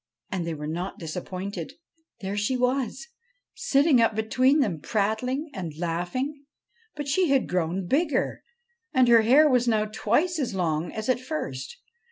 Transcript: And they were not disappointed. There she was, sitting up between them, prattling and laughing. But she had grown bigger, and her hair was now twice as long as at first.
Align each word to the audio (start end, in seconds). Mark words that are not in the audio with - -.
And 0.31 0.47
they 0.47 0.55
were 0.55 0.65
not 0.65 0.97
disappointed. 0.97 1.73
There 2.21 2.35
she 2.35 2.57
was, 2.57 3.05
sitting 3.53 4.01
up 4.01 4.15
between 4.15 4.59
them, 4.59 4.79
prattling 4.81 5.51
and 5.53 5.77
laughing. 5.77 6.45
But 6.95 7.07
she 7.07 7.29
had 7.29 7.47
grown 7.47 7.85
bigger, 7.85 8.43
and 8.95 9.07
her 9.07 9.21
hair 9.21 9.47
was 9.47 9.67
now 9.67 9.85
twice 9.85 10.39
as 10.39 10.55
long 10.55 10.91
as 10.91 11.07
at 11.07 11.19
first. 11.19 11.77